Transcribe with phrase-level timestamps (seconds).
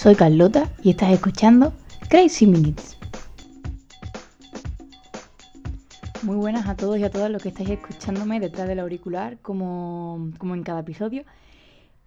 [0.00, 1.74] soy Carlota y estás escuchando
[2.08, 2.96] Crazy Minutes.
[6.22, 10.30] Muy buenas a todos y a todas los que estáis escuchándome detrás del auricular, como,
[10.38, 11.24] como en cada episodio.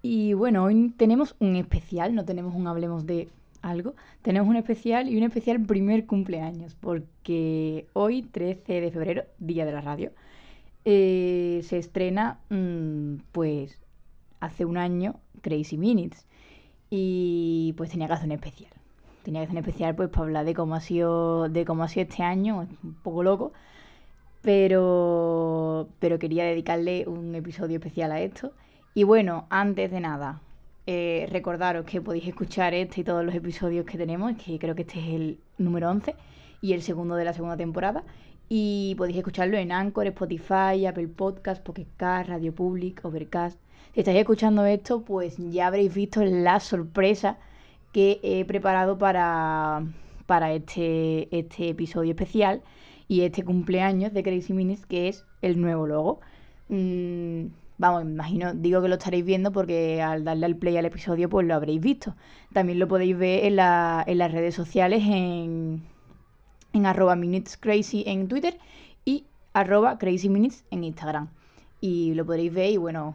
[0.01, 3.29] Y bueno, hoy tenemos un especial, no tenemos un hablemos de
[3.61, 9.67] algo, tenemos un especial y un especial primer cumpleaños, porque hoy, 13 de febrero, día
[9.67, 10.11] de la radio,
[10.83, 13.77] eh, se estrena, mm, pues,
[14.39, 16.25] hace un año, Crazy Minutes.
[16.95, 18.71] Y pues tenía que hacer un especial.
[19.23, 21.87] Tenía que hacer un especial pues para hablar de cómo ha sido, de cómo ha
[21.87, 23.51] sido este año, un poco loco.
[24.43, 28.53] Pero, pero quería dedicarle un episodio especial a esto.
[28.93, 30.41] Y bueno, antes de nada,
[30.85, 34.83] eh, recordaros que podéis escuchar este y todos los episodios que tenemos, que creo que
[34.83, 36.13] este es el número 11
[36.61, 38.03] y el segundo de la segunda temporada.
[38.49, 43.62] Y podéis escucharlo en Anchor, Spotify, Apple Podcast, Pocket Cast, Radio Public, Overcast.
[43.93, 47.37] Si estáis escuchando esto, pues ya habréis visto la sorpresa
[47.91, 49.83] que he preparado para,
[50.25, 52.63] para este, este episodio especial
[53.07, 56.21] y este cumpleaños de Crazy Minutes, que es el nuevo logo.
[56.69, 61.29] Mm, vamos, imagino, digo que lo estaréis viendo porque al darle al play al episodio,
[61.29, 62.15] pues lo habréis visto.
[62.51, 65.83] También lo podéis ver en, la, en las redes sociales en,
[66.73, 68.57] en arroba minutescrazy en Twitter
[69.05, 71.29] y arroba crazyminutes en Instagram.
[71.79, 73.13] Y lo podréis ver y bueno,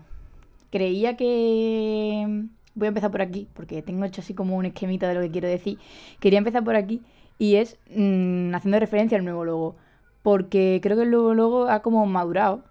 [0.71, 2.45] creía que...
[2.75, 5.31] Voy a empezar por aquí, porque tengo hecho así como un esquemita de lo que
[5.31, 5.79] quiero decir.
[6.21, 7.03] Quería empezar por aquí
[7.39, 9.77] y es mm, haciendo referencia al nuevo logo.
[10.23, 12.63] Porque creo que el nuevo logo ha como madurado.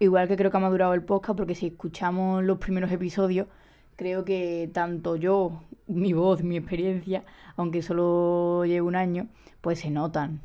[0.00, 3.46] Igual que creo que ha madurado el podcast, porque si escuchamos los primeros episodios,
[3.96, 7.24] creo que tanto yo, mi voz, mi experiencia,
[7.56, 9.28] aunque solo llevo un año,
[9.60, 10.40] pues se notan.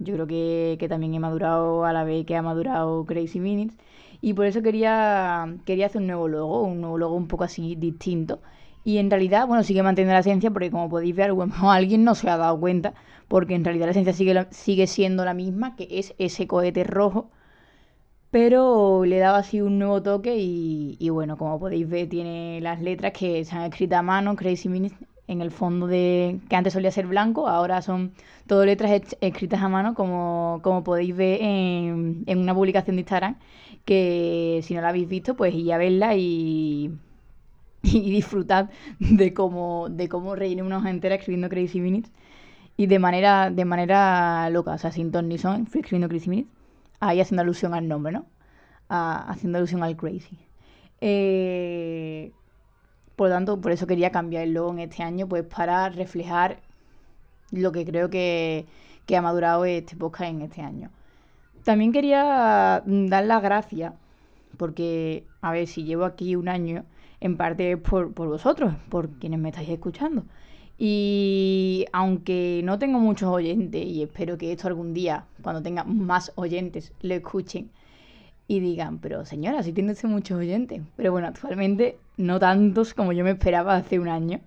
[0.00, 3.76] Yo creo que, que también he madurado a la vez que ha madurado Crazy Minutes.
[4.20, 7.74] Y por eso quería, quería hacer un nuevo logo, un nuevo logo un poco así
[7.76, 8.40] distinto.
[8.84, 12.14] Y en realidad, bueno, sigue manteniendo la esencia porque como podéis ver, bueno, alguien no
[12.14, 12.94] se ha dado cuenta,
[13.28, 17.30] porque en realidad la esencia sigue, sigue siendo la misma, que es ese cohete rojo,
[18.30, 22.80] pero le dado así un nuevo toque y, y bueno, como podéis ver, tiene las
[22.80, 24.98] letras que se han escrito a mano, Crazy Minutes,
[25.28, 28.12] en el fondo de que antes solía ser blanco, ahora son
[28.46, 33.36] todo letras escritas a mano, como, como podéis ver en, una publicación de Instagram,
[33.84, 36.90] que si no la habéis visto, pues ir a verla y,
[37.82, 42.10] y disfrutad de cómo, de cómo rellené una hoja entera escribiendo Crazy Minutes
[42.76, 46.30] y de manera, de manera loca, o sea, sin ton ni son, fui escribiendo Crazy
[46.30, 46.52] Minutes,
[47.00, 48.26] ahí haciendo alusión al nombre, ¿no?
[48.88, 50.38] haciendo alusión al Crazy.
[51.00, 52.32] Eh,
[53.18, 56.60] por lo tanto, por eso quería cambiar el logo en este año, pues para reflejar
[57.50, 58.66] lo que creo que,
[59.12, 60.90] ha madurado este podcast en este año.
[61.64, 63.92] También quería mm, dar las gracias,
[64.56, 66.84] porque, a ver, si llevo aquí un año,
[67.20, 70.24] en parte es por, por vosotros, por quienes me estáis escuchando.
[70.78, 76.30] Y aunque no tengo muchos oyentes, y espero que esto algún día, cuando tenga más
[76.36, 77.70] oyentes, lo escuchen,
[78.46, 80.82] y digan, pero señora, si tienes muchos oyentes.
[80.96, 84.40] Pero bueno, actualmente no tantos como yo me esperaba hace un año.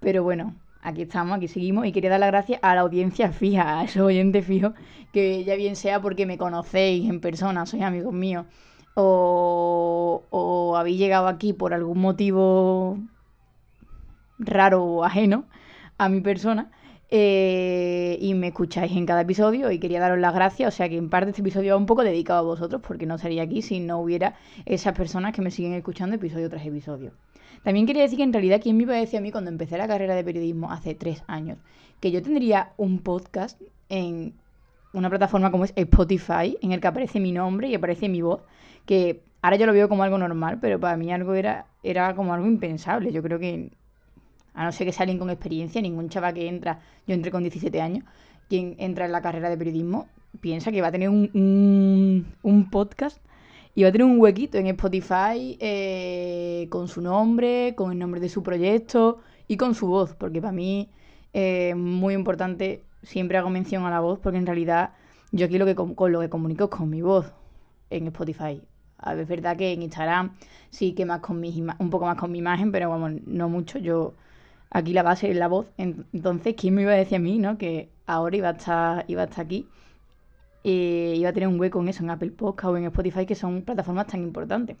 [0.00, 3.80] Pero bueno, aquí estamos, aquí seguimos y quería dar las gracias a la audiencia fija,
[3.80, 4.72] a esos oyentes fijos,
[5.12, 8.46] que ya bien sea porque me conocéis en persona, sois amigos míos,
[8.94, 12.98] o, o habéis llegado aquí por algún motivo
[14.38, 15.44] raro o ajeno
[15.98, 16.70] a mi persona.
[17.08, 20.96] Eh, y me escucháis en cada episodio y quería daros las gracias, o sea que
[20.96, 23.78] en parte este episodio va un poco dedicado a vosotros porque no sería aquí si
[23.78, 24.34] no hubiera
[24.64, 27.12] esas personas que me siguen escuchando episodio tras episodio.
[27.62, 29.78] También quería decir que en realidad quien me iba a decir a mí cuando empecé
[29.78, 31.58] la carrera de periodismo hace tres años
[32.00, 34.34] que yo tendría un podcast en
[34.92, 38.42] una plataforma como es Spotify en el que aparece mi nombre y aparece mi voz,
[38.86, 42.32] que ahora yo lo veo como algo normal, pero para mí algo era, era como
[42.32, 43.12] algo impensable.
[43.12, 43.70] Yo creo que
[44.56, 47.80] a no ser que sea con experiencia, ningún chaval que entra, yo entré con 17
[47.80, 48.04] años,
[48.48, 50.08] quien entra en la carrera de periodismo,
[50.40, 53.18] piensa que va a tener un, un, podcast
[53.74, 58.18] y va a tener un huequito en Spotify eh, con su nombre, con el nombre
[58.18, 60.88] de su proyecto y con su voz, porque para mí
[61.34, 64.92] es muy importante, siempre hago mención a la voz, porque en realidad
[65.32, 67.30] yo aquí lo que con lo que comunico es con mi voz
[67.90, 68.62] en Spotify.
[68.98, 70.32] A ver, es verdad que en Instagram
[70.70, 73.78] sí que más con mi un poco más con mi imagen, pero vamos, no mucho.
[73.78, 74.14] Yo
[74.70, 75.66] aquí la base es la voz.
[75.78, 77.58] Entonces, ¿quién me iba a decir a mí, no?
[77.58, 79.68] Que ahora iba a estar, iba a estar aquí.
[80.62, 83.34] y iba a tener un hueco en eso, en Apple Podcast o en Spotify, que
[83.36, 84.76] son plataformas tan importantes.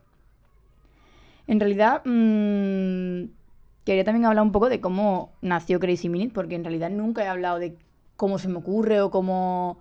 [1.46, 3.24] En realidad, mmm,
[3.84, 7.28] quería también hablar un poco de cómo nació Crazy Minute, porque en realidad nunca he
[7.28, 7.78] hablado de
[8.16, 9.78] cómo se me ocurre o cómo,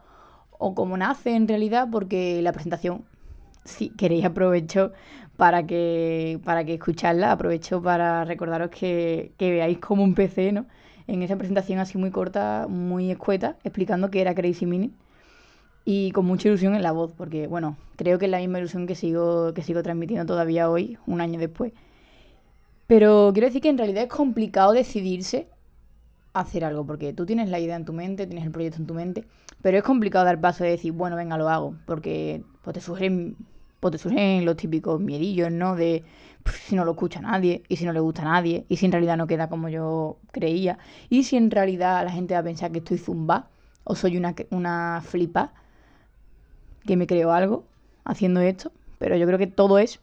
[0.52, 3.06] o cómo nace en realidad, porque la presentación,
[3.66, 4.94] si queréis, aprovecho
[5.38, 7.32] para que, para que escucharla.
[7.32, 10.66] Aprovecho para recordaros que, que veáis cómo empecé, ¿no?
[11.08, 14.96] en esa presentación así muy corta, muy escueta, explicando qué era Crazy Minute
[15.86, 18.88] y con mucha ilusión en la voz, porque bueno, creo que es la misma ilusión
[18.88, 21.74] que sigo, que sigo transmitiendo todavía hoy, un año después.
[22.88, 25.48] Pero quiero decir que en realidad es complicado decidirse
[26.34, 28.94] hacer algo, porque tú tienes la idea en tu mente, tienes el proyecto en tu
[28.94, 29.26] mente,
[29.62, 33.38] pero es complicado dar paso de decir, bueno, venga, lo hago, porque pues, te surgen
[33.86, 35.76] pues te surgen los típicos miedillos, ¿no?
[35.76, 36.04] De
[36.64, 38.92] si no lo escucha nadie, y si no le gusta a nadie, y si en
[38.92, 42.72] realidad no queda como yo creía, y si en realidad la gente va a pensar
[42.72, 43.48] que estoy zumba,
[43.84, 45.54] o soy una, una flipa,
[46.84, 47.66] que me creo algo
[48.06, 50.00] haciendo esto, pero yo creo que todo es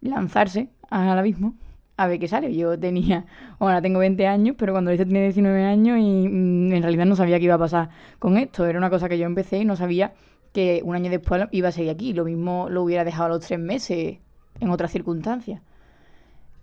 [0.00, 1.54] lanzarse al abismo
[1.96, 2.54] a ver qué sale.
[2.54, 3.24] Yo tenía,
[3.58, 7.16] ahora tengo 20 años, pero cuando hice tenía 19 años y mm, en realidad no
[7.16, 7.88] sabía qué iba a pasar
[8.20, 8.64] con esto.
[8.64, 10.12] Era una cosa que yo empecé y no sabía
[10.54, 12.14] que un año después iba a seguir aquí.
[12.14, 14.18] Lo mismo lo hubiera dejado a los tres meses
[14.60, 15.60] en otras circunstancias.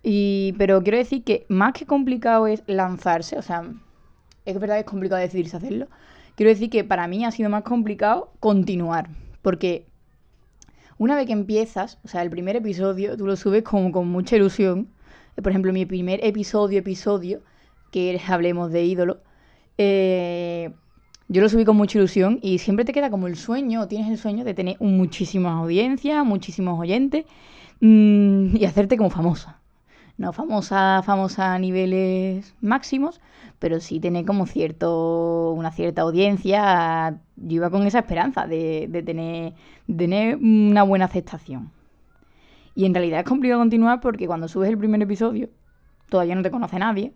[0.02, 3.70] Y, pero quiero decir que más que complicado es lanzarse, o sea,
[4.44, 5.86] es verdad que es complicado decidirse hacerlo.
[6.34, 9.10] Quiero decir que para mí ha sido más complicado continuar.
[9.42, 9.86] Porque
[10.98, 14.36] una vez que empiezas, o sea, el primer episodio, tú lo subes como con mucha
[14.36, 14.88] ilusión.
[15.36, 17.42] Por ejemplo, mi primer episodio, episodio,
[17.90, 19.20] que Hablemos de ídolo,
[19.76, 20.72] eh,
[21.28, 24.10] yo lo subí con mucha ilusión y siempre te queda como el sueño, o tienes
[24.10, 27.24] el sueño de tener muchísimas audiencias, muchísimos oyentes
[27.80, 29.62] mm, y hacerte como famosa
[30.18, 33.20] no famosa, famosa a niveles máximos,
[33.58, 37.20] pero sí tener como cierto, una cierta audiencia.
[37.36, 39.54] Yo iba con esa esperanza de, tener,
[39.86, 41.70] tener una buena aceptación.
[42.74, 45.48] Y en realidad es complicado continuar porque cuando subes el primer episodio,
[46.08, 47.12] todavía no te conoce nadie.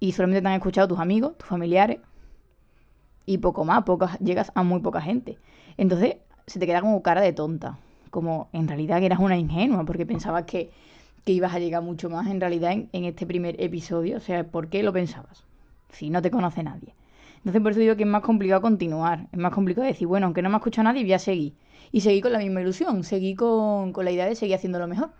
[0.00, 2.00] Y solamente te han escuchado tus amigos, tus familiares.
[3.26, 5.38] Y poco más, pocas, llegas a muy poca gente.
[5.76, 6.16] Entonces
[6.46, 7.78] se te queda como cara de tonta.
[8.10, 10.70] Como en realidad que eras una ingenua porque pensabas que
[11.24, 14.18] que ibas a llegar mucho más en realidad en, este primer episodio.
[14.18, 15.44] O sea, ¿por qué lo pensabas?
[15.90, 16.94] Si no te conoce nadie.
[17.38, 19.26] Entonces por eso digo que es más complicado continuar.
[19.32, 21.54] Es más complicado decir, bueno, aunque no me escucha nadie, voy a seguir.
[21.92, 23.04] Y seguí con la misma ilusión.
[23.04, 25.12] Seguí con, con la idea de seguir haciendo lo mejor.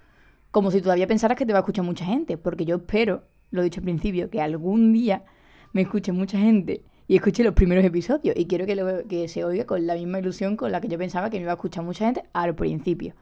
[0.50, 2.36] Como si todavía pensaras que te va a escuchar mucha gente.
[2.36, 5.24] Porque yo espero, lo he dicho al principio, que algún día
[5.72, 8.36] me escuche mucha gente y escuche los primeros episodios.
[8.36, 11.30] Y quiero que, que se oiga con la misma ilusión con la que yo pensaba
[11.30, 13.14] que me iba a escuchar mucha gente al principio.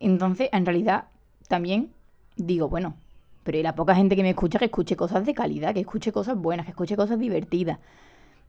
[0.00, 1.04] Entonces, en realidad,
[1.48, 1.90] también
[2.36, 2.96] digo, bueno,
[3.44, 6.12] pero y la poca gente que me escucha, que escuche cosas de calidad, que escuche
[6.12, 7.78] cosas buenas, que escuche cosas divertidas.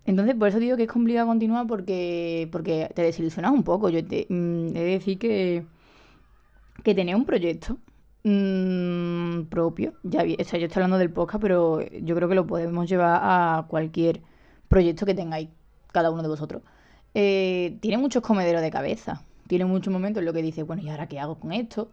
[0.06, 3.90] Entonces, por eso digo que es complicado continuar porque, porque te desilusionas un poco.
[3.90, 5.66] Yo te, mm, he de decir que,
[6.84, 7.78] que tener un proyecto
[8.28, 12.48] mm, propio, ya, o sea, yo estoy hablando del podcast, pero yo creo que lo
[12.48, 14.22] podemos llevar a cualquier
[14.68, 15.50] proyecto que tengáis
[15.92, 16.62] cada uno de vosotros.
[17.14, 19.24] Eh, tiene muchos comederos de cabeza.
[19.48, 21.90] Tiene muchos momentos en los que dices, bueno, ¿y ahora qué hago con esto?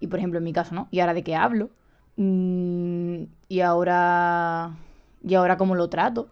[0.00, 0.88] Y por ejemplo, en mi caso, ¿no?
[0.90, 1.70] ¿Y ahora de qué hablo?
[2.16, 4.76] Mm, y ahora.
[5.22, 6.28] ¿Y ahora cómo lo trato?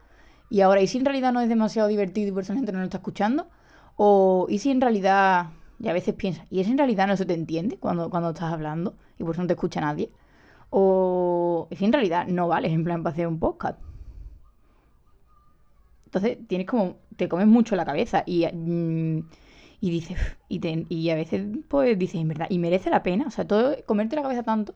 [0.50, 2.73] Y ahora, ¿y si en realidad no es demasiado divertido y por eso la gente
[2.73, 3.49] no lo está escuchando?
[3.97, 5.47] O, ¿y si en realidad.
[5.81, 8.53] Y a veces piensas, ¿y es en realidad no se te entiende cuando, cuando estás
[8.53, 10.11] hablando y por eso no te escucha nadie?
[10.70, 13.81] O, ¿y si en realidad no vales en plan para hacer un podcast?
[16.06, 16.97] Entonces, tienes como.
[17.17, 18.47] Te comes mucho la cabeza y.
[18.47, 19.29] Mm,
[19.81, 20.19] y dices,
[20.49, 23.76] y, y a veces pues dices, en verdad, y merece la pena, o sea, todo,
[23.87, 24.75] comerte la cabeza tanto,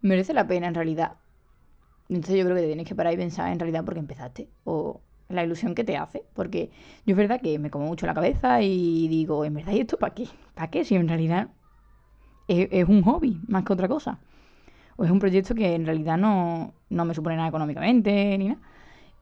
[0.00, 1.16] merece la pena en realidad.
[2.08, 5.00] Entonces yo creo que te tienes que parar y pensar en realidad porque empezaste, o
[5.28, 6.70] la ilusión que te hace, porque
[7.06, 9.98] yo es verdad que me como mucho la cabeza y digo, en verdad, ¿y esto
[9.98, 10.28] para qué?
[10.54, 10.84] ¿Para qué?
[10.84, 11.48] Si en realidad
[12.48, 14.18] es, un hobby más que otra cosa.
[14.96, 18.60] O es un proyecto que en realidad no, no me supone nada económicamente ni nada.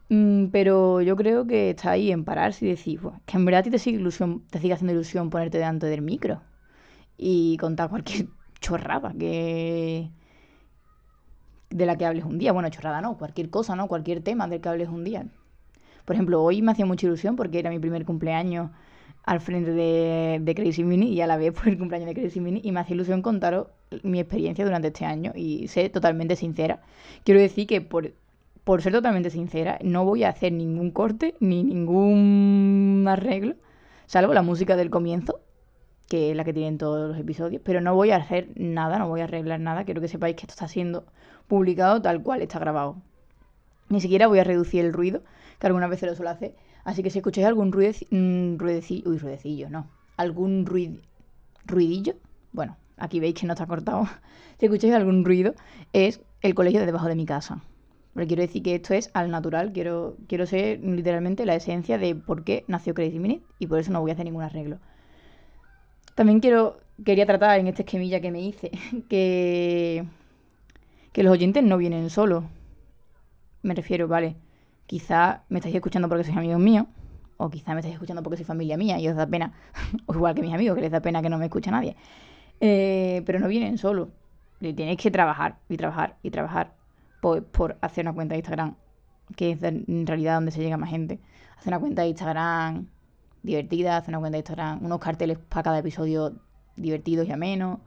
[0.09, 3.79] Mm, pero yo creo que está ahí en pararse y decir, que en verdad te
[3.79, 6.41] sigue, ilusión, te sigue haciendo ilusión ponerte delante del micro
[7.17, 8.27] y contar cualquier
[8.59, 10.11] chorrada que
[11.69, 12.51] de la que hables un día.
[12.51, 13.87] Bueno, chorrada no, cualquier cosa, ¿no?
[13.87, 15.25] Cualquier tema del que hables un día.
[16.05, 18.71] Por ejemplo, hoy me hacía mucha ilusión porque era mi primer cumpleaños
[19.23, 22.39] al frente de, de Crazy Mini y a la vez por el cumpleaños de Crazy
[22.39, 23.67] Mini y me hacía ilusión contaros
[24.03, 26.81] mi experiencia durante este año y sé totalmente sincera.
[27.23, 28.11] Quiero decir que por
[28.63, 33.55] por ser totalmente sincera, no voy a hacer ningún corte ni ningún arreglo,
[34.05, 35.41] salvo la música del comienzo,
[36.07, 39.07] que es la que tienen todos los episodios, pero no voy a hacer nada, no
[39.07, 39.83] voy a arreglar nada.
[39.83, 41.05] Quiero que sepáis que esto está siendo
[41.47, 42.97] publicado tal cual está grabado.
[43.89, 45.23] Ni siquiera voy a reducir el ruido,
[45.59, 46.55] que algunas veces lo suelo hacer.
[46.83, 49.87] Así que si escucháis algún mm, ruidecillo, uy, ruidecillo, no,
[50.17, 50.65] algún
[51.65, 52.15] ruidillo,
[52.51, 54.07] bueno, aquí veis que no está cortado.
[54.59, 55.53] si escucháis algún ruido,
[55.93, 57.61] es el colegio de debajo de mi casa.
[58.13, 62.13] Pero quiero decir que esto es al natural, quiero, quiero ser literalmente la esencia de
[62.15, 64.77] por qué nació Crazy Minute y por eso no voy a hacer ningún arreglo.
[66.13, 68.71] También quiero, quería tratar en este esquemilla que me hice
[69.09, 70.05] que,
[71.11, 72.43] que los oyentes no vienen solos.
[73.63, 74.35] me refiero, vale,
[74.85, 76.85] quizá me estáis escuchando porque sois amigos míos,
[77.37, 79.53] o quizá me estáis escuchando porque soy familia mía y os da pena,
[80.05, 81.95] o igual que mis amigos, que les da pena que no me escucha nadie.
[82.59, 84.09] Eh, pero no vienen solos.
[84.59, 86.75] Tienes que trabajar y trabajar y trabajar
[87.21, 88.75] por, por, hacer una cuenta de Instagram,
[89.35, 91.19] que es en realidad donde se llega más gente.
[91.57, 92.87] Hacer una cuenta de Instagram
[93.41, 96.33] divertida, hacer una cuenta de Instagram, unos carteles para cada episodio
[96.75, 97.79] divertidos y amenos.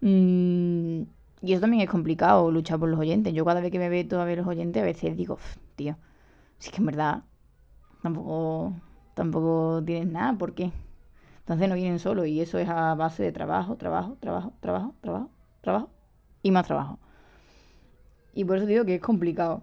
[0.00, 1.02] Mm,
[1.40, 3.32] y eso también es complicado, luchar por los oyentes.
[3.32, 5.38] Yo cada vez que me veo a ver los oyentes, a veces digo,
[5.76, 5.96] tío,
[6.58, 7.22] si es que en verdad
[8.02, 8.72] tampoco,
[9.14, 10.72] tampoco tienes nada, ¿por qué?
[11.40, 15.30] Entonces no vienen solo y eso es a base de trabajo, trabajo, trabajo, trabajo, trabajo,
[15.62, 15.90] trabajo
[16.42, 16.98] y más trabajo.
[18.34, 19.62] Y por eso digo que es complicado.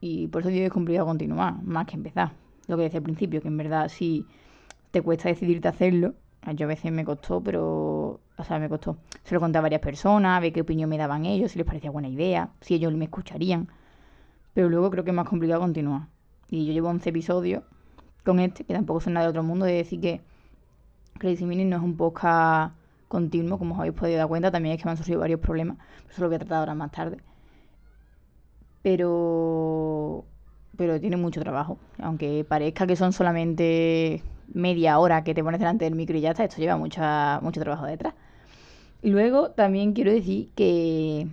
[0.00, 2.32] Y por eso digo que es complicado continuar, más que empezar.
[2.66, 4.26] Lo que decía al principio, que en verdad si
[4.90, 6.14] te cuesta decidirte hacerlo,
[6.54, 8.96] yo a veces me costó, pero o sea, me costó.
[9.24, 11.66] Se lo conté a varias personas, a ver qué opinión me daban ellos, si les
[11.66, 13.68] parecía buena idea, si ellos me escucharían.
[14.54, 16.08] Pero luego creo que es más complicado continuar.
[16.50, 17.62] Y yo llevo 11 episodios
[18.24, 20.20] con este, que tampoco son nada de otro mundo, de decir que
[21.18, 22.74] Crazy Mini no es un podcast
[23.08, 24.50] continuo, como os habéis podido dar cuenta.
[24.50, 25.78] También es que me han surgido varios problemas,
[26.10, 27.18] eso lo voy a tratar ahora más tarde.
[28.82, 30.24] Pero
[30.80, 31.78] pero tiene mucho trabajo.
[31.98, 34.22] Aunque parezca que son solamente
[34.54, 37.60] media hora que te pones delante del micro y ya está, esto lleva mucha, mucho
[37.60, 38.14] trabajo detrás.
[39.02, 41.26] Y luego también quiero decir que,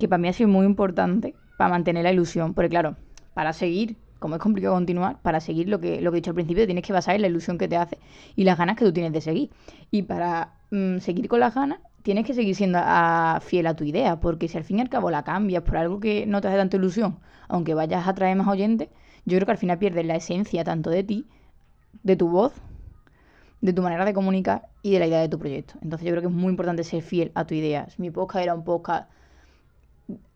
[0.00, 2.96] que para mí ha sido muy importante para mantener la ilusión, porque claro,
[3.34, 6.34] para seguir, como es complicado continuar, para seguir lo que, lo que he dicho al
[6.36, 7.98] principio, tienes que basar en la ilusión que te hace
[8.36, 9.50] y las ganas que tú tienes de seguir.
[9.90, 13.84] Y para mm, seguir con las ganas, tienes que seguir siendo a, fiel a tu
[13.84, 16.48] idea, porque si al fin y al cabo la cambias por algo que no te
[16.48, 18.88] hace tanta ilusión, aunque vayas a traer más oyentes,
[19.24, 21.26] yo creo que al final pierdes la esencia tanto de ti,
[22.02, 22.52] de tu voz,
[23.60, 25.74] de tu manera de comunicar y de la idea de tu proyecto.
[25.82, 27.86] Entonces yo creo que es muy importante ser fiel a tu idea.
[27.98, 29.08] Mi podcast era un podcast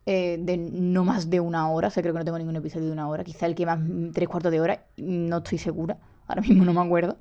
[0.06, 2.92] eh, de no más de una hora, o creo que no tengo ningún episodio de
[2.92, 3.80] una hora, quizá el que más
[4.12, 5.98] tres cuartos de hora, no estoy segura,
[6.28, 7.18] ahora mismo no me acuerdo.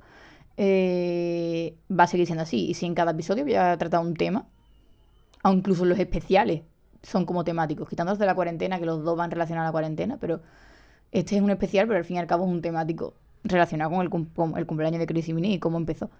[0.56, 2.68] Eh, va a seguir siendo así.
[2.68, 4.46] Y si en cada episodio voy a tratar un tema,
[5.44, 6.62] o incluso los especiales
[7.02, 10.18] son como temáticos, quitándolos de la cuarentena, que los dos van relacionados a la cuarentena,
[10.20, 10.40] pero
[11.12, 13.14] este es un especial, pero al fin y al cabo es un temático
[13.44, 16.10] relacionado con el, el cumpleaños de Chris y Mini y cómo empezó.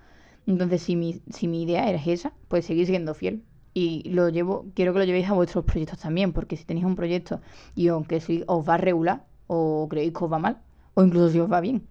[0.46, 3.42] Entonces, si mi, si mi idea era esa, pues seguir siendo fiel.
[3.78, 6.97] Y lo llevo, quiero que lo llevéis a vuestros proyectos también, porque si tenéis un
[6.97, 7.42] proyecto
[7.75, 10.56] y aunque si os va regular, o creéis que os va mal,
[10.95, 11.87] o incluso si os va bien,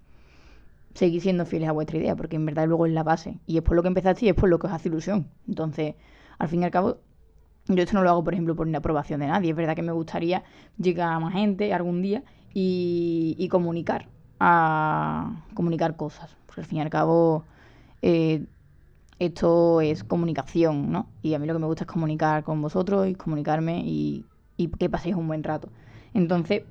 [0.96, 3.38] seguir siendo fieles a vuestra idea, porque en verdad luego es la base.
[3.46, 5.28] Y es por lo que empezaste y es por lo que os hace ilusión.
[5.48, 5.94] Entonces,
[6.40, 6.98] al fin y al cabo,
[7.68, 9.52] yo esto no lo hago, por ejemplo, por una aprobación de nadie.
[9.52, 10.44] Es verdad que me gustaría
[10.80, 14.08] llegar a más gente algún día y, comunicar,
[14.40, 16.36] a comunicar cosas.
[16.48, 17.44] Porque al fin y al cabo,
[18.02, 18.48] eh,
[19.20, 21.08] esto es comunicación, ¿no?
[21.22, 24.26] Y a mí lo que me gusta es comunicar con vosotros y comunicarme y,
[24.80, 25.70] que paséis un buen rato.
[26.14, 26.64] Entonces,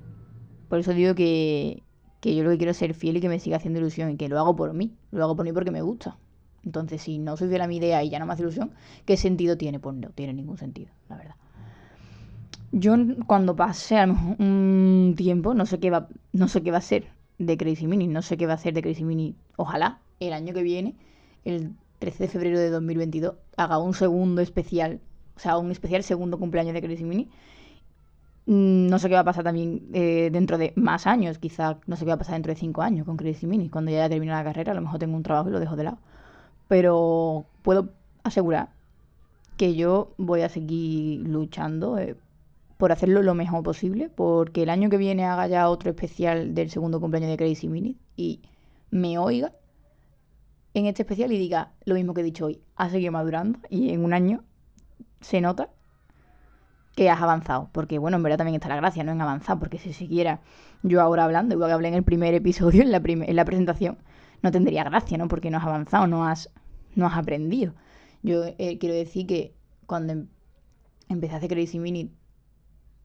[0.69, 1.83] por eso digo que,
[2.21, 4.17] que yo lo que quiero es ser fiel y que me siga haciendo ilusión y
[4.17, 6.17] que lo hago por mí, lo hago por mí porque me gusta.
[6.63, 8.71] Entonces, si no soy fiel a mi idea y ya no me hace ilusión,
[9.05, 9.79] ¿qué sentido tiene?
[9.79, 11.35] Pues no tiene ningún sentido, la verdad.
[12.71, 12.95] Yo
[13.27, 16.79] cuando pase a lo mejor un tiempo, no sé qué va, no sé qué va
[16.79, 19.35] a ser de Crazy Mini, no sé qué va a ser de Crazy Mini.
[19.55, 20.95] Ojalá el año que viene,
[21.45, 24.99] el 13 de febrero de 2022, haga un segundo especial,
[25.35, 27.29] o sea, un especial segundo cumpleaños de Crazy Mini
[28.47, 31.95] Mm, no sé qué va a pasar también eh, dentro de más años, quizá no
[31.95, 33.69] sé qué va a pasar dentro de cinco años con Crazy Mini.
[33.69, 35.85] Cuando ya termine la carrera, a lo mejor tengo un trabajo y lo dejo de
[35.85, 35.97] lado.
[36.67, 37.89] Pero puedo
[38.23, 38.69] asegurar
[39.57, 42.15] que yo voy a seguir luchando eh,
[42.77, 46.69] por hacerlo lo mejor posible, porque el año que viene haga ya otro especial del
[46.69, 48.41] segundo cumpleaños de Crazy Mini y
[48.91, 49.53] me oiga
[50.75, 53.91] en este especial y diga lo mismo que he dicho hoy, ha seguido madurando y
[53.91, 54.43] en un año
[55.21, 55.69] se nota
[56.95, 57.69] que has avanzado.
[57.71, 59.13] Porque, bueno, en verdad también está la gracia, ¿no?
[59.13, 60.41] En avanzar, porque si siguiera
[60.83, 63.97] yo ahora hablando, igual que hablé en el primer episodio, en la, en la presentación,
[64.41, 65.29] no tendría gracia, ¿no?
[65.29, 66.51] Porque no has avanzado, no has,
[66.93, 67.73] no has aprendido.
[68.21, 69.55] Yo eh, quiero decir que
[69.85, 70.27] cuando em,
[71.07, 72.11] empecé a hacer Crazy Mini,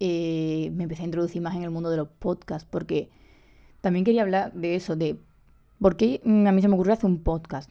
[0.00, 3.10] eh, me empecé a introducir más en el mundo de los podcasts, porque
[3.80, 5.20] también quería hablar de eso, de
[5.80, 7.70] por qué mm, a mí se me ocurrió hacer un podcast.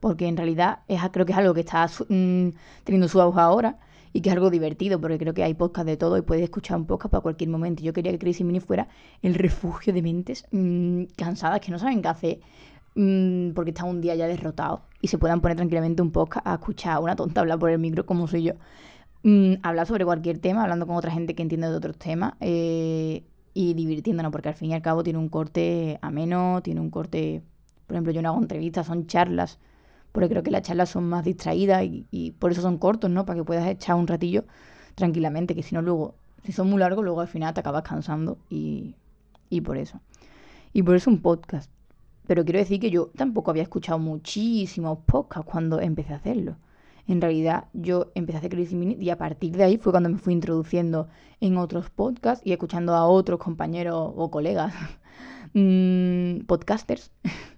[0.00, 0.80] Porque en realidad
[1.12, 2.50] creo que es algo que está mm,
[2.84, 3.78] teniendo su auge ahora
[4.12, 6.78] y que es algo divertido, porque creo que hay podcast de todo y puedes escuchar
[6.78, 7.82] un podcast para cualquier momento.
[7.82, 8.88] Yo quería que Crazy Mini fuera
[9.22, 12.40] el refugio de mentes mm, cansadas que no saben qué hacer
[13.54, 16.94] porque están un día ya derrotados y se puedan poner tranquilamente un podcast a escuchar
[16.94, 18.52] a una tonta hablar por el micro como soy yo.
[19.62, 23.24] Hablar sobre cualquier tema, hablando con otra gente que entiende de otros temas eh,
[23.56, 27.42] y divirtiéndonos, porque al fin y al cabo tiene un corte ameno, tiene un corte,
[27.86, 29.58] por ejemplo, yo no hago entrevistas, son charlas
[30.16, 33.26] porque creo que las charlas son más distraídas y, por eso son cortos, ¿no?
[33.26, 34.46] Para que puedas echar un ratillo
[34.94, 38.38] tranquilamente, que si no luego, si son muy largos, luego al final te acabas cansando
[38.48, 38.94] y,
[39.50, 40.00] Y por eso.
[40.72, 41.70] Y por eso un podcast.
[42.26, 46.56] Pero quiero decir que yo tampoco había escuchado muchísimos podcasts cuando empecé a hacerlo.
[47.08, 50.08] En realidad yo empecé a hacer Crazy Minute y a partir de ahí fue cuando
[50.08, 51.08] me fui introduciendo
[51.40, 54.74] en otros podcasts y escuchando a otros compañeros o colegas
[55.54, 57.12] mm, podcasters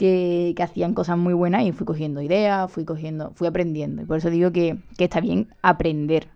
[0.00, 4.02] que, hacían cosas muy buenas y fui cogiendo ideas, fui cogiendo, fui aprendiendo.
[4.02, 6.28] Y por eso digo que, está bien aprender,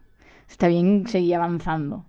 [0.49, 2.05] está bien seguir avanzando.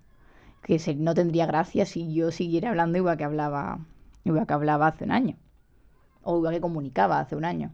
[0.61, 3.79] Que no tendría gracia si yo siguiera hablando igual que hablaba,
[4.23, 5.37] igual que hablaba hace un año.
[6.23, 7.71] O igual que comunicaba hace un año.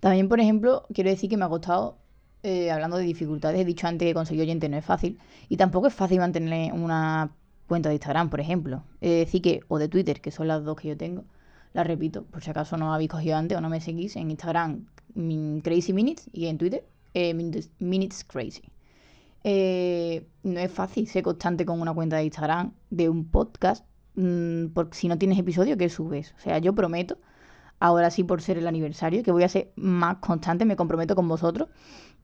[0.00, 1.98] También, por ejemplo, quiero decir que me ha costado,
[2.42, 5.18] eh, hablando de dificultades, he dicho antes que conseguir oyente no es fácil.
[5.48, 7.30] Y tampoco es fácil mantener una
[7.68, 8.82] cuenta de Instagram, por ejemplo.
[9.00, 11.24] Es decir, que, o de Twitter, que son las dos que yo tengo
[11.72, 14.86] la repito, por si acaso no habéis cogido antes o no me seguís, en Instagram
[15.62, 18.62] Crazy Minutes y en Twitter eh, minutes, Crazy.
[19.42, 24.66] Eh, no es fácil ser constante con una cuenta de Instagram de un podcast mm,
[24.74, 26.34] porque si no tienes episodio, ¿qué subes?
[26.36, 27.18] O sea, yo prometo,
[27.80, 31.26] ahora sí por ser el aniversario, que voy a ser más constante, me comprometo con
[31.28, 31.68] vosotros,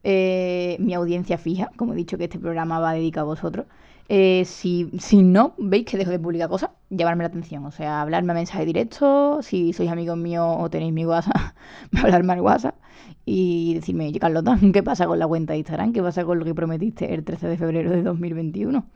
[0.04, 3.66] eh, mi audiencia fija, como he dicho que este programa va dedicado a vosotros,
[4.08, 7.64] eh, si, si, no veis que dejo de publicar cosas, llamarme la atención.
[7.66, 9.42] O sea, hablarme a mensaje directo.
[9.42, 11.56] Si sois amigos míos o tenéis mi WhatsApp,
[12.02, 12.76] hablarme al WhatsApp
[13.24, 15.92] y decirme, oye, Carlota, ¿qué pasa con la cuenta de Instagram?
[15.92, 18.86] ¿Qué pasa con lo que prometiste el 13 de febrero de 2021?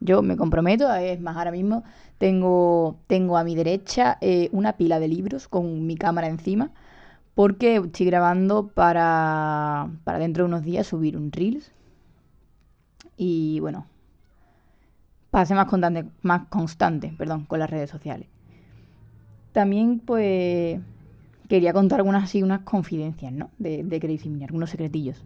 [0.00, 1.82] Yo me comprometo, es más, ahora mismo
[2.18, 6.70] tengo, tengo a mi derecha eh, una pila de libros con mi cámara encima
[7.34, 11.70] porque estoy grabando para, para dentro de unos días subir un Reels.
[13.18, 13.86] Y bueno,
[15.30, 18.26] para ser más constante, más constante perdón, con las redes sociales.
[19.52, 20.80] También, pues,
[21.48, 23.50] quería contar algunas así, unas confidencias, ¿no?
[23.58, 25.22] De, de Crazy algunos secretillos.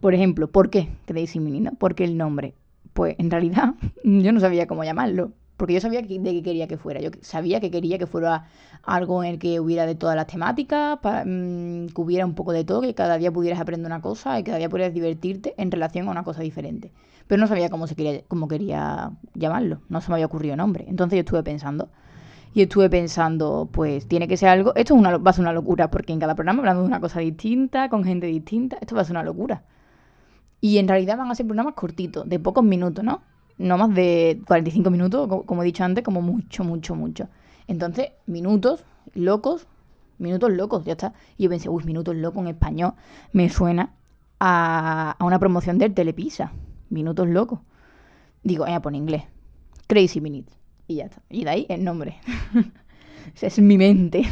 [0.00, 1.72] Por ejemplo, ¿por qué Crazy Mini, no?
[1.72, 2.54] ¿Por qué el nombre?
[2.98, 5.30] Pues, en realidad, yo no sabía cómo llamarlo.
[5.56, 7.00] Porque yo sabía de qué quería que fuera.
[7.00, 8.46] Yo sabía que quería que fuera
[8.82, 12.64] algo en el que hubiera de todas las temáticas, mm, que hubiera un poco de
[12.64, 16.08] todo, que cada día pudieras aprender una cosa y cada día pudieras divertirte en relación
[16.08, 16.90] a una cosa diferente
[17.28, 20.86] pero no sabía cómo, se quería, cómo quería llamarlo, no se me había ocurrido nombre.
[20.88, 21.90] Entonces yo estuve pensando,
[22.54, 25.52] y estuve pensando, pues tiene que ser algo, esto es una, va a ser una
[25.52, 29.02] locura, porque en cada programa hablando de una cosa distinta, con gente distinta, esto va
[29.02, 29.62] a ser una locura.
[30.60, 33.22] Y en realidad van a ser programas cortitos, de pocos minutos, ¿no?
[33.58, 37.28] No más de 45 minutos, como he dicho antes, como mucho, mucho, mucho.
[37.66, 39.66] Entonces, minutos locos,
[40.18, 41.12] minutos locos, ya está.
[41.36, 42.94] Y yo pensé, uy, minutos locos en español
[43.32, 43.94] me suena
[44.40, 46.52] a, a una promoción del Telepisa
[46.90, 47.60] minutos locos.
[48.42, 49.24] Digo, ella pone inglés.
[49.86, 50.56] Crazy Minutes.
[50.86, 51.22] Y ya está.
[51.28, 52.16] Y de ahí el nombre.
[53.34, 54.22] Esa es mi mente.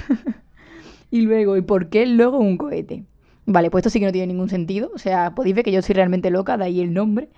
[1.10, 3.04] y luego, ¿y por qué el logo un cohete?
[3.46, 4.90] Vale, pues esto sí que no tiene ningún sentido.
[4.94, 7.30] O sea, podéis ver que yo soy realmente loca, de ahí el nombre.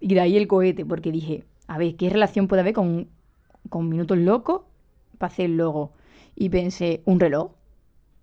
[0.00, 3.08] Y de ahí el cohete, porque dije, a ver, ¿qué relación puede haber con,
[3.70, 4.62] con minutos locos
[5.18, 5.92] para hacer el logo?
[6.36, 7.52] Y pensé, ¿un reloj?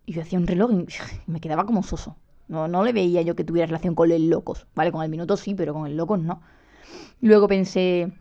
[0.06, 0.86] Y yo hacía un reloj y
[1.32, 2.16] me quedaba como soso.
[2.48, 4.68] No, no le veía yo que tuviera relación con el locos.
[4.76, 6.42] Vale, con el minuto sí, pero con el locos no.
[7.22, 8.12] Luego pensé,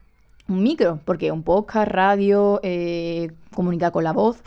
[0.48, 4.42] un micro, porque un podcast, radio, eh, comunicar con la voz,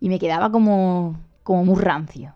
[0.00, 2.34] y me quedaba como, como muy rancio.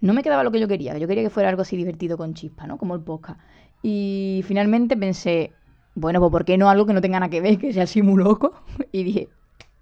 [0.00, 2.34] No me quedaba lo que yo quería, yo quería que fuera algo así divertido con
[2.34, 2.76] chispa, ¿no?
[2.78, 3.40] Como el podcast.
[3.82, 5.52] Y finalmente pensé,
[5.94, 8.02] bueno, pues ¿por qué no algo que no tenga nada que ver, que sea así
[8.02, 8.52] muy loco?
[8.92, 9.28] Y dije,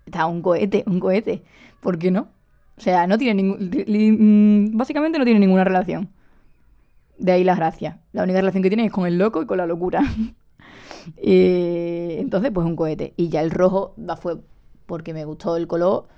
[0.06, 1.42] está un cohete, un cohete,
[1.80, 2.28] ¿por qué no?
[2.76, 3.70] O sea, no tiene ningún...
[4.70, 6.10] Mm, básicamente no tiene ninguna relación.
[7.18, 7.96] De ahí las gracias.
[8.12, 10.02] La única relación que tiene es con el loco y con la locura.
[11.16, 13.14] entonces, pues un cohete.
[13.16, 14.38] Y ya el rojo fue
[14.86, 16.08] porque me gustó el color.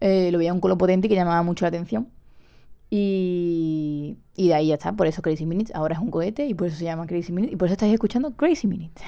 [0.00, 2.08] Eh, lo veía un color potente que llamaba mucho la atención.
[2.90, 4.92] Y, y de ahí ya está.
[4.92, 7.54] Por eso Crazy Minutes ahora es un cohete y por eso se llama Crazy Minutes.
[7.54, 9.02] Y por eso estáis escuchando Crazy Minutes.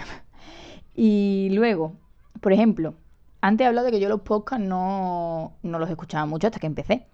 [0.94, 1.94] y luego,
[2.40, 2.94] por ejemplo,
[3.40, 6.66] antes he hablado de que yo los podcasts no, no los escuchaba mucho hasta que
[6.66, 7.06] empecé.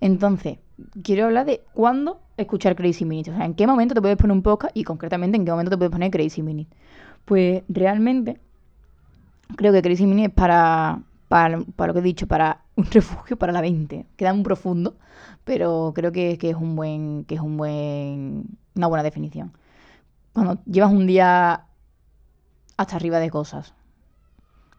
[0.00, 0.58] Entonces,
[1.02, 3.34] quiero hablar de cuándo escuchar Crazy Minutes.
[3.34, 5.70] O sea, en qué momento te puedes poner un podcast y concretamente en qué momento
[5.70, 6.72] te puedes poner Crazy Minutes.
[7.24, 8.40] Pues realmente
[9.56, 13.52] creo que Crazy Minutes es para, para, lo que he dicho, para un refugio para
[13.52, 14.06] la mente.
[14.16, 14.96] Queda muy profundo,
[15.44, 19.52] pero creo que, que, es un buen, que es un buen, una buena definición.
[20.32, 21.64] Cuando llevas un día
[22.76, 23.74] hasta arriba de cosas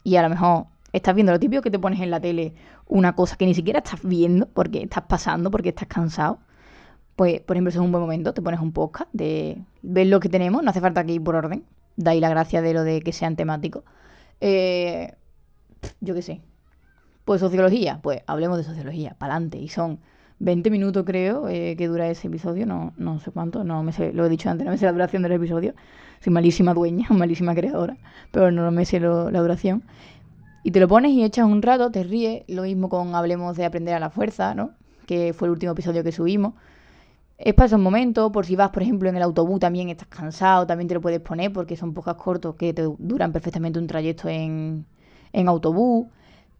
[0.04, 2.54] y a lo mejor estás viendo lo típico que te pones en la tele
[2.88, 6.40] una cosa que ni siquiera estás viendo porque estás pasando, porque estás cansado.
[7.16, 10.30] Pues, por ejemplo, es un buen momento, te pones un podcast de ver lo que
[10.30, 11.64] tenemos, no hace falta que ir por orden.
[11.98, 13.84] Da ahí la gracia de lo de que sean temáticos.
[14.40, 15.14] Eh,
[16.02, 16.42] yo qué sé.
[17.26, 19.58] Pues sociología, pues hablemos de sociología, para adelante.
[19.60, 20.00] Y son
[20.40, 24.14] 20 minutos, creo, eh, que dura ese episodio, no, no sé cuánto, no me sé,
[24.14, 25.76] lo he dicho antes, no me sé la duración del episodio.
[26.22, 27.98] Soy malísima dueña, malísima creadora,
[28.32, 29.84] pero no me sé la duración.
[30.64, 32.44] Y te lo pones y echas un rato, te ríes.
[32.48, 34.72] Lo mismo con Hablemos de Aprender a la Fuerza, ¿no?
[35.06, 36.54] Que fue el último episodio que subimos.
[37.38, 40.68] Es para esos momentos, por si vas, por ejemplo, en el autobús también estás cansado,
[40.68, 44.28] también te lo puedes poner porque son pocas cortos que te duran perfectamente un trayecto
[44.28, 44.86] en,
[45.34, 46.08] en autobús.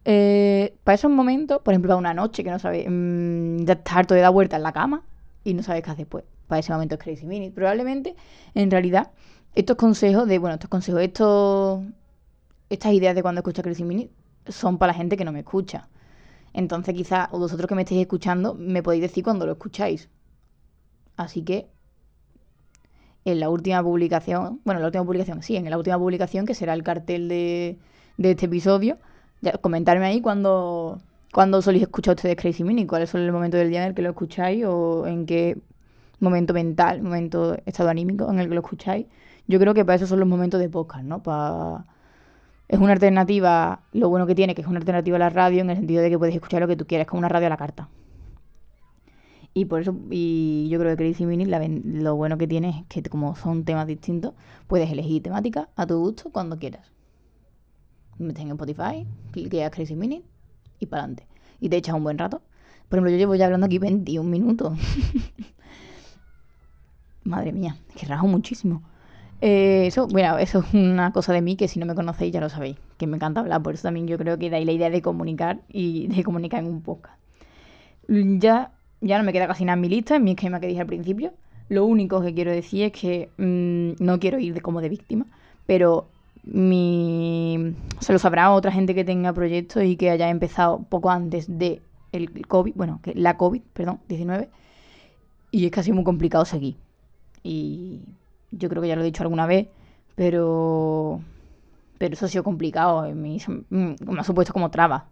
[0.06, 3.98] Eh, para esos momentos, por ejemplo, para una noche que no sabes, mmm, ya estás
[3.98, 5.04] harto de dar vuelta en la cama
[5.44, 6.24] y no sabes qué hacer después.
[6.48, 7.52] Para ese momento es Crazy Minute.
[7.52, 8.16] Probablemente,
[8.56, 9.12] en realidad,
[9.56, 11.84] estos consejos de, bueno, estos consejos, estos,
[12.70, 14.12] estas ideas de cuando escuchas Crazy Minute
[14.48, 15.90] son para la gente que no me escucha.
[16.54, 20.10] Entonces, quizás vosotros que me estéis escuchando me podéis decir cuando lo escucháis.
[21.18, 21.70] Así que
[23.26, 26.74] en la última publicación, bueno, la última publicación, sí, en la última publicación, que será
[26.74, 27.78] el cartel de,
[28.20, 28.98] de este episodio,
[29.62, 31.00] comentarme ahí cuando,
[31.34, 34.02] cuando soléis escuchar ustedes Crazy Mini, cuál es el momento del día en el que
[34.02, 35.58] lo escucháis o en qué
[36.20, 39.06] momento mental, momento estado anímico en el que lo escucháis.
[39.48, 41.24] Yo creo que para eso son los momentos de podcast, ¿no?
[41.24, 41.86] Para...
[42.68, 45.70] Es una alternativa, lo bueno que tiene, que es una alternativa a la radio en
[45.70, 47.58] el sentido de que puedes escuchar lo que tú quieras, como una radio a la
[47.58, 47.88] carta.
[49.54, 53.10] Y por eso, y yo creo que Crazy Mini lo bueno que tiene es que
[53.10, 54.34] como son temas distintos,
[54.68, 56.99] puedes elegir temática a tu gusto cuando quieras
[58.20, 59.06] metes en Spotify,
[59.64, 60.26] a Crazy Minute
[60.80, 61.28] y para adelante.
[61.60, 62.42] Y te echas un buen rato.
[62.88, 64.78] Por ejemplo, yo llevo ya hablando aquí 21 minutos.
[67.24, 68.82] Madre mía, que rajo muchísimo.
[69.42, 72.42] Eh, eso, bueno, eso es una cosa de mí que si no me conocéis ya
[72.42, 74.90] lo sabéis, que me encanta hablar, por eso también yo creo que ahí la idea
[74.90, 77.18] de comunicar y de comunicar en un podcast.
[78.08, 80.82] Ya, ya no me queda casi nada en mi lista, en mi esquema que dije
[80.82, 81.34] al principio.
[81.70, 85.28] Lo único que quiero decir es que mm, no quiero ir de, como de víctima,
[85.68, 86.10] pero
[86.52, 91.46] mi se lo sabrá otra gente que tenga proyectos y que haya empezado poco antes
[91.60, 91.82] de
[92.12, 94.50] el COVID, bueno, que la COVID, perdón, 19,
[95.52, 96.76] y es casi muy complicado seguir.
[97.44, 98.02] Y
[98.52, 99.68] yo creo que ya lo he dicho alguna vez,
[100.16, 101.22] pero
[102.00, 103.38] pero eso ha sido complicado, me,
[103.70, 105.06] me ha supuesto como traba,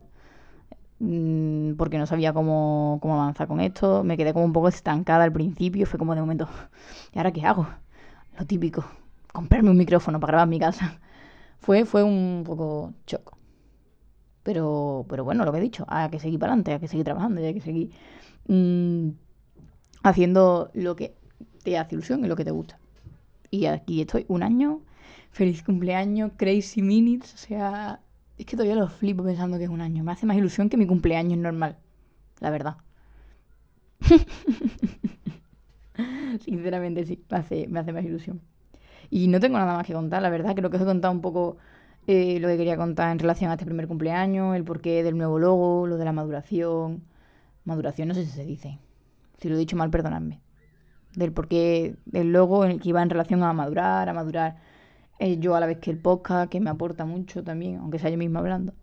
[1.00, 5.24] mm, porque no sabía cómo, cómo avanzar con esto, me quedé como un poco estancada
[5.26, 6.48] al principio, fue como de momento,
[7.14, 7.68] ¿y ahora qué hago?
[8.40, 8.86] Lo típico,
[9.34, 11.00] comprarme un micrófono para grabar en mi casa
[11.60, 13.38] fue, fue un poco choco.
[14.44, 17.06] Pero, pero bueno, lo que he dicho, hay que seguir para adelante, hay que seguir
[17.06, 17.92] trabajando, hay que seguir
[18.48, 19.10] mmm,
[20.04, 21.16] haciendo lo que
[21.64, 22.80] te hace ilusión y lo que te gusta.
[23.52, 24.82] Y aquí estoy un año,
[25.32, 28.00] feliz cumpleaños, crazy minutes, o sea,
[28.38, 30.04] es que todavía lo flipo pensando que es un año.
[30.04, 31.78] Me hace más ilusión que mi cumpleaños normal,
[32.40, 32.78] la verdad.
[36.46, 38.42] Sinceramente sí, me hace, me hace más ilusión.
[39.10, 40.56] Y no tengo nada más que contar, la verdad.
[40.56, 41.58] Creo que os he contado un poco
[42.08, 45.40] eh, lo que quería contar en relación a este primer cumpleaños, el porqué del nuevo
[45.40, 47.04] logo, lo de la maduración.
[47.66, 48.80] Maduración, no sé si se dice.
[49.38, 50.42] Si lo he dicho mal, perdonadme.
[51.16, 54.58] Del porqué del logo que iba en relación a madurar, a madurar
[55.20, 58.10] eh, yo a la vez que el podcast, que me aporta mucho también, aunque sea
[58.10, 58.74] yo misma hablando.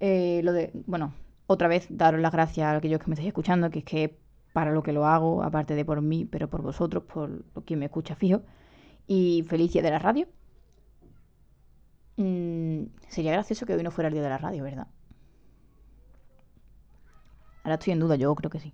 [0.00, 1.14] Eh, lo de, bueno,
[1.46, 4.18] otra vez daros las gracias a aquellos que me estáis escuchando, que es que
[4.52, 7.86] para lo que lo hago, aparte de por mí, pero por vosotros, por quien me
[7.86, 8.42] escucha fijo
[9.08, 10.28] y feliz día de la radio.
[12.16, 14.86] Mm, sería gracioso que hoy no fuera el día de la radio, ¿verdad?
[17.64, 18.72] Ahora estoy en duda, yo creo que sí.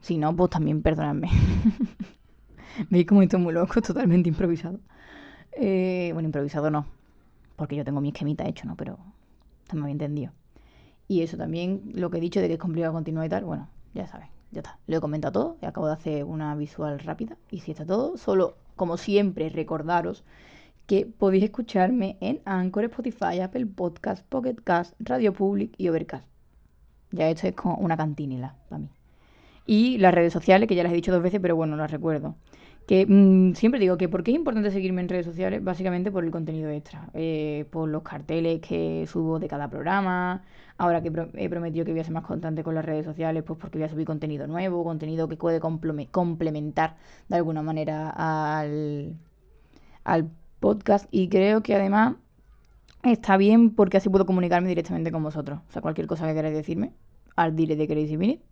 [0.00, 1.28] Si no, pues también perdonadme.
[2.90, 4.80] Veis como esto muy loco, totalmente improvisado.
[5.52, 6.86] Eh, bueno, improvisado no,
[7.56, 8.76] porque yo tengo mi esquemita hecho, ¿no?
[8.76, 8.98] Pero
[9.62, 10.32] está muy entendido.
[11.08, 13.68] Y eso también, lo que he dicho de que es complicado continuar y tal, bueno,
[13.92, 14.78] ya sabes, ya está.
[14.86, 17.36] Lo he comentado todo, acabo de hacer una visual rápida.
[17.50, 20.24] Y si está todo, solo como siempre, recordaros
[20.86, 26.26] que podéis escucharme en Anchor, Spotify, Apple Podcast, Pocket Cast, Radio Public y Overcast.
[27.12, 28.88] Ya esto es como una cantinela para mí.
[29.64, 32.34] Y las redes sociales, que ya las he dicho dos veces, pero bueno, las recuerdo.
[32.86, 36.24] Que mm, siempre digo que por qué es importante seguirme en redes sociales, básicamente por
[36.24, 40.42] el contenido extra, eh, por los carteles que subo de cada programa.
[40.78, 43.58] Ahora que he prometido que voy a ser más constante con las redes sociales, pues
[43.58, 46.96] porque voy a subir contenido nuevo, contenido que puede complementar
[47.28, 49.14] de alguna manera al,
[50.04, 51.06] al podcast.
[51.10, 52.16] Y creo que además
[53.04, 55.60] está bien porque así puedo comunicarme directamente con vosotros.
[55.68, 56.92] O sea, cualquier cosa que queráis decirme,
[57.36, 58.42] al direct de Crazy Minute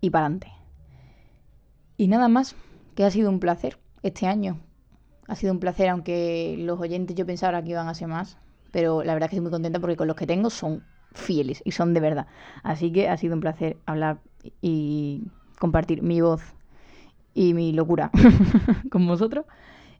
[0.00, 0.52] y para adelante.
[1.96, 2.54] Y nada más
[2.96, 4.58] que ha sido un placer este año.
[5.28, 8.38] Ha sido un placer, aunque los oyentes yo pensaba que iban a ser más,
[8.72, 10.82] pero la verdad es que estoy muy contenta porque con los que tengo son
[11.12, 12.26] fieles y son de verdad.
[12.62, 14.18] Así que ha sido un placer hablar
[14.62, 15.24] y
[15.58, 16.42] compartir mi voz
[17.34, 18.10] y mi locura
[18.90, 19.44] con vosotros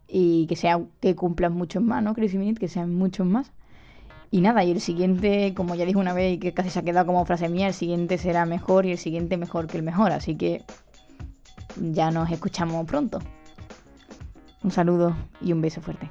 [0.09, 2.15] y que sea que cumplan muchos más, ¿no?
[2.15, 3.53] Crecimiento, que sean muchos más.
[4.31, 6.83] Y nada, y el siguiente, como ya dije una vez y que casi se ha
[6.83, 10.13] quedado como frase mía, el siguiente será mejor y el siguiente mejor que el mejor.
[10.13, 10.65] Así que
[11.77, 13.19] ya nos escuchamos pronto.
[14.63, 16.11] Un saludo y un beso fuerte.